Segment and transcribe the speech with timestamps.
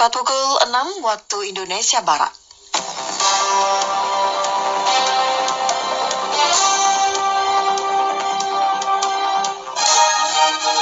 [0.00, 2.32] Tepat pukul 6 waktu Indonesia Barat.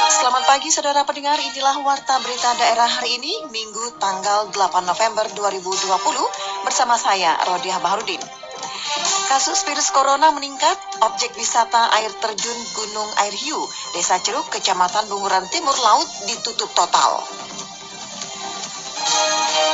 [0.06, 5.98] Selamat pagi saudara pendengar, inilah Warta Berita Daerah hari ini, Minggu tanggal 8 November 2020,
[6.62, 8.22] bersama saya, Rodiah Baharudin.
[9.26, 13.58] Kasus virus corona meningkat, objek wisata air terjun Gunung Air Hiu,
[13.98, 17.18] Desa Ceruk, Kecamatan Bunguran Timur Laut ditutup total.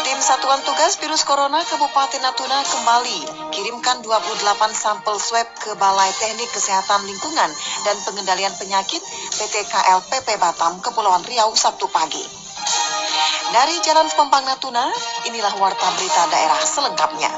[0.05, 4.45] Tim Satuan Tugas Virus Corona Kabupaten Natuna kembali kirimkan 28
[4.77, 7.49] sampel swab ke Balai Teknik Kesehatan Lingkungan
[7.89, 9.01] dan Pengendalian Penyakit
[9.33, 12.21] PT KLPP Batam, Kepulauan Riau, Sabtu pagi.
[13.49, 14.93] Dari Jalan Pempang Natuna,
[15.25, 17.33] inilah warta berita daerah selengkapnya.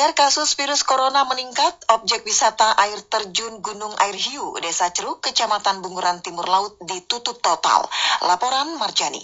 [0.00, 5.84] Pendengar kasus virus corona meningkat, objek wisata air terjun Gunung Air Hiu, Desa Ceruk, Kecamatan
[5.84, 7.84] Bunguran Timur Laut ditutup total.
[8.24, 9.20] Laporan Marjani.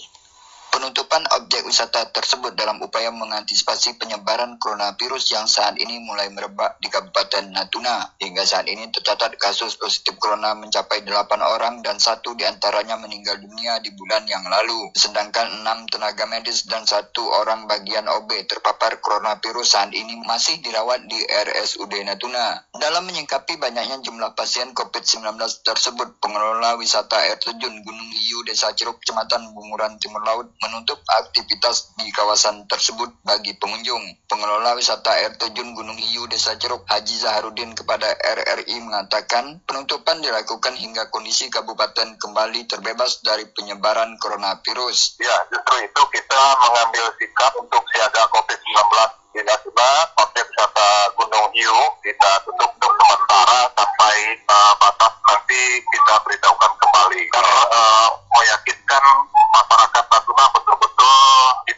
[0.77, 6.93] Penutupan objek wisata tersebut dalam upaya mengantisipasi penyebaran coronavirus yang saat ini mulai merebak di
[6.93, 8.13] Kabupaten Natuna.
[8.21, 13.41] Hingga saat ini tercatat kasus positif corona mencapai 8 orang dan satu di antaranya meninggal
[13.41, 14.93] dunia di bulan yang lalu.
[14.93, 21.09] Sedangkan enam tenaga medis dan satu orang bagian OB terpapar coronavirus saat ini masih dirawat
[21.09, 22.69] di RSUD Natuna.
[22.77, 29.01] Dalam menyingkapi banyaknya jumlah pasien COVID-19 tersebut, pengelola wisata air terjun Gunung Hiu Desa Ceruk,
[29.01, 34.03] Kecamatan Bunguran Timur Laut menutup aktivitas di kawasan tersebut bagi pengunjung.
[34.27, 40.75] Pengelola wisata air terjun Gunung Hiu Desa Jeruk Haji Zaharudin kepada RRI mengatakan penutupan dilakukan
[40.75, 45.22] hingga kondisi kabupaten kembali terbebas dari penyebaran coronavirus.
[45.22, 48.91] Ya, justru itu kita mengambil sikap untuk siaga COVID-19
[49.37, 49.91] di Natuna,
[50.26, 54.16] objek wisata Gunung Hiu kita tutup untuk sementara sampai
[54.50, 57.06] uh, batas nanti kita beritahukan kembali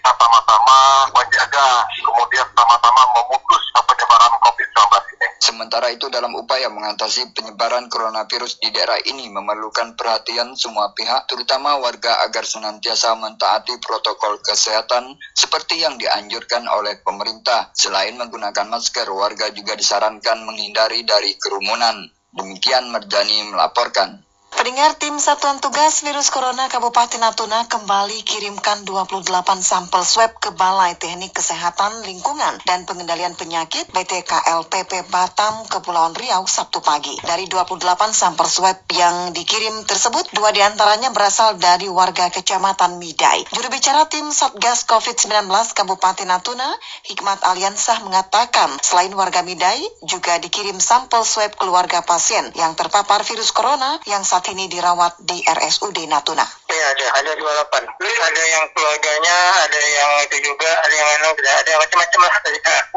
[0.09, 0.79] kita sama-sama
[1.13, 5.29] menjaga kemudian sama-sama memutus penyebaran COVID-19 ini.
[5.37, 11.77] Sementara itu dalam upaya mengatasi penyebaran coronavirus di daerah ini memerlukan perhatian semua pihak terutama
[11.85, 17.69] warga agar senantiasa mentaati protokol kesehatan seperti yang dianjurkan oleh pemerintah.
[17.77, 22.09] Selain menggunakan masker, warga juga disarankan menghindari dari kerumunan.
[22.33, 24.25] Demikian Merjani melaporkan.
[24.49, 29.29] Pendengar tim Satuan Tugas Virus Corona Kabupaten Natuna kembali kirimkan 28
[29.61, 36.81] sampel swab ke Balai Teknik Kesehatan Lingkungan dan Pengendalian Penyakit BTKLPP Batam, Kepulauan Riau, Sabtu
[36.81, 37.13] pagi.
[37.21, 37.85] Dari 28
[38.17, 43.45] sampel swab yang dikirim tersebut, dua di antaranya berasal dari warga Kecamatan Midai.
[43.53, 45.45] Juru bicara tim Satgas COVID-19
[45.77, 46.73] Kabupaten Natuna,
[47.05, 53.53] Hikmat Aliansah mengatakan, selain warga Midai, juga dikirim sampel swab keluarga pasien yang terpapar virus
[53.53, 56.47] corona yang saat ini dirawat di RSUD Natuna.
[56.69, 57.91] Ya ada, ada 28.
[57.99, 62.33] Ada yang keluarganya, ada yang itu juga, ada yang anu, ada macam-macam lah.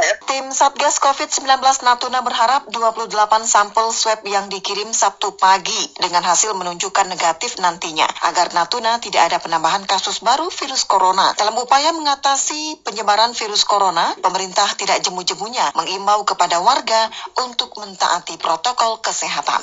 [0.02, 0.14] Ya.
[0.28, 1.48] Tim Satgas COVID-19
[1.82, 3.12] Natuna berharap 28
[3.48, 9.38] sampel swab yang dikirim Sabtu pagi dengan hasil menunjukkan negatif nantinya agar Natuna tidak ada
[9.40, 11.34] penambahan kasus baru virus corona.
[11.40, 17.08] Dalam upaya mengatasi penyebaran virus corona, pemerintah tidak jemu-jemunya mengimbau kepada warga
[17.40, 19.62] untuk mentaati protokol kesehatan.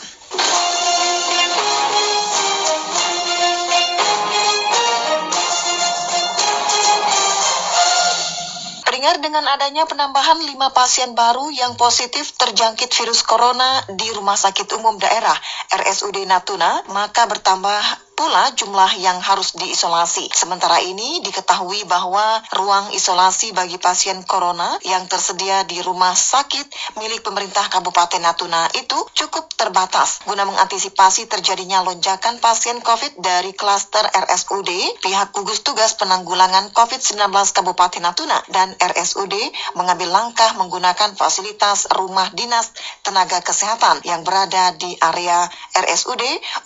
[9.09, 14.69] Pendengar dengan adanya penambahan 5 pasien baru yang positif terjangkit virus corona di Rumah Sakit
[14.77, 15.33] Umum Daerah
[15.73, 17.81] RSUD Natuna, maka bertambah
[18.19, 20.27] pula jumlah yang harus diisolasi.
[20.35, 27.23] Sementara ini diketahui bahwa ruang isolasi bagi pasien corona yang tersedia di rumah sakit milik
[27.23, 30.27] pemerintah Kabupaten Natuna itu cukup terbatas.
[30.27, 38.03] Guna mengantisipasi terjadinya lonjakan pasien COVID dari klaster RSUD, pihak gugus tugas penanggulangan COVID-19 Kabupaten
[38.03, 39.35] Natuna dan RSUD
[39.79, 42.75] mengambil langkah menggunakan fasilitas rumah dinas
[43.07, 45.47] tenaga kesehatan yang berada di area
[45.79, 46.25] RSUD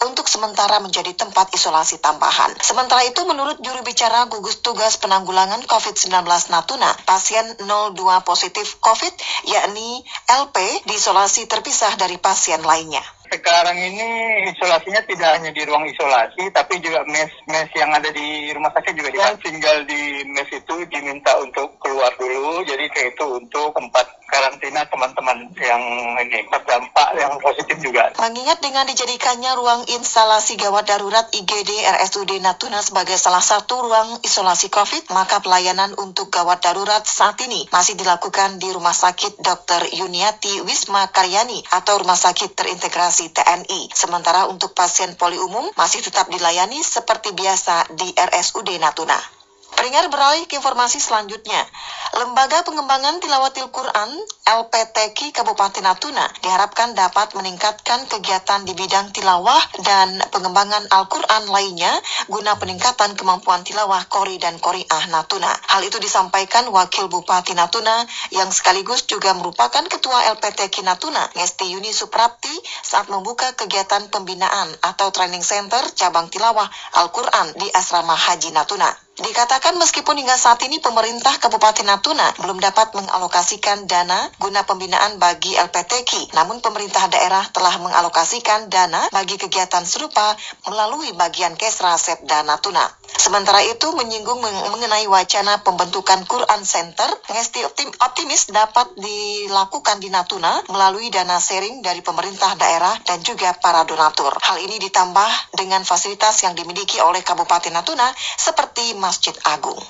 [0.08, 2.54] untuk sementara menjadi tempat tempat isolasi tambahan.
[2.62, 6.22] Sementara itu, menurut juru bicara gugus tugas penanggulangan COVID-19
[6.54, 9.10] Natuna, pasien 02 positif COVID,
[9.50, 13.02] yakni LP, diisolasi terpisah dari pasien lainnya
[13.32, 14.08] sekarang ini
[14.52, 19.08] isolasinya tidak hanya di ruang isolasi, tapi juga mes-mes yang ada di rumah sakit juga
[19.08, 24.88] dia tinggal di mes itu diminta untuk keluar dulu, jadi kayak itu untuk tempat karantina
[24.88, 25.82] teman-teman yang
[26.24, 28.16] ini terdampak yang positif juga.
[28.16, 34.72] Mengingat dengan dijadikannya ruang instalasi gawat darurat IGD RSUD Natuna sebagai salah satu ruang isolasi
[34.72, 39.92] COVID, maka pelayanan untuk gawat darurat saat ini masih dilakukan di Rumah Sakit Dr.
[40.00, 43.92] Yuniati Wisma Karyani atau Rumah Sakit Terintegrasi TNI.
[43.92, 49.41] Sementara untuk pasien poli umum masih tetap dilayani seperti biasa di RSUD Natuna.
[49.72, 51.64] Peringat beralih ke informasi selanjutnya.
[52.12, 60.20] Lembaga Pengembangan Tilawatil Quran LPTQ Kabupaten Natuna diharapkan dapat meningkatkan kegiatan di bidang tilawah dan
[60.28, 61.88] pengembangan Al-Quran lainnya
[62.28, 65.48] guna peningkatan kemampuan tilawah Kori dan Koriah Natuna.
[65.72, 71.96] Hal itu disampaikan Wakil Bupati Natuna yang sekaligus juga merupakan Ketua LPTQ Natuna, Ngesti Yuni
[71.96, 72.52] Suprapti
[72.84, 76.68] saat membuka kegiatan pembinaan atau training center cabang tilawah
[77.00, 79.11] Al-Quran di Asrama Haji Natuna.
[79.12, 85.52] Dikatakan meskipun hingga saat ini pemerintah Kabupaten Natuna belum dapat mengalokasikan dana guna pembinaan bagi
[85.52, 90.32] LPTQ, namun pemerintah daerah telah mengalokasikan dana bagi kegiatan serupa
[90.64, 92.88] melalui bagian Kesra Setda Natuna.
[93.12, 97.68] Sementara itu menyinggung mengenai wacana pembentukan Quran Center, Ngesti
[98.00, 104.32] optimis dapat dilakukan di Natuna melalui dana sharing dari pemerintah daerah dan juga para donatur.
[104.40, 108.08] Hal ini ditambah dengan fasilitas yang dimiliki oleh Kabupaten Natuna
[108.40, 109.82] seperti Masjid Agung.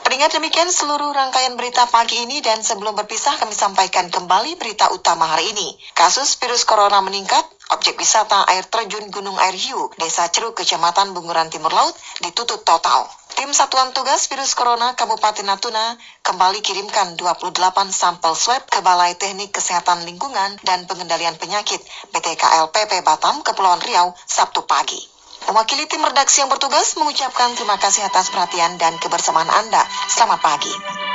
[0.00, 5.28] Peringat demikian seluruh rangkaian berita pagi ini dan sebelum berpisah kami sampaikan kembali berita utama
[5.28, 5.76] hari ini.
[5.92, 11.52] Kasus virus corona meningkat, objek wisata air terjun Gunung Air Hiu, Desa Ceruk, Kecamatan Bunguran
[11.52, 11.92] Timur Laut
[12.24, 13.08] ditutup total.
[13.42, 17.58] Tim Satuan Tugas Virus Corona Kabupaten Natuna kembali kirimkan 28
[17.90, 21.82] sampel swab ke Balai Teknik Kesehatan Lingkungan dan Pengendalian Penyakit
[22.14, 25.02] BTKLPP Batam, Kepulauan Riau, Sabtu pagi.
[25.50, 29.82] Mewakili tim redaksi yang bertugas mengucapkan terima kasih atas perhatian dan kebersamaan Anda.
[30.06, 31.11] Selamat pagi.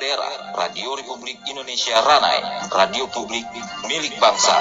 [0.00, 2.40] Daerah Radio Republik Indonesia Ranai
[2.72, 3.44] Radio Publik
[3.84, 4.56] milik bangsa